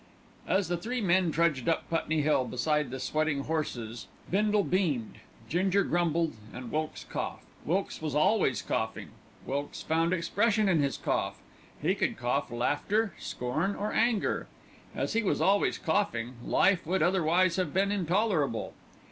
As 0.47 0.67
the 0.67 0.77
three 0.77 0.99
men 0.99 1.31
trudged 1.31 1.69
up 1.69 1.87
Putney 1.87 2.23
Hill 2.23 2.45
beside 2.45 2.89
the 2.89 2.99
sweating 2.99 3.41
horses, 3.43 4.07
Bindle 4.31 4.63
beamed, 4.63 5.19
Ginger 5.47 5.83
grumbled, 5.83 6.33
and 6.55 6.71
Wilkes 6.71 7.03
coughed. 7.07 7.43
Wilkes 7.65 8.01
was 8.01 8.15
always 8.15 8.63
coughing. 8.63 9.09
Wilkes 9.45 9.83
found 9.83 10.11
expression 10.11 10.67
in 10.67 10.79
his 10.81 10.97
cough. 10.97 11.37
He 11.79 11.93
could 11.93 12.17
cough 12.17 12.49
laughter, 12.51 13.13
scorn, 13.19 13.75
or 13.75 13.93
anger. 13.93 14.47
As 14.95 15.13
he 15.13 15.21
was 15.21 15.39
always 15.39 15.77
coughing, 15.77 16.33
life 16.43 16.83
would 16.87 17.03
otherwise 17.03 17.57
have 17.57 17.71
been 17.71 17.91
intolerable. 17.91 18.73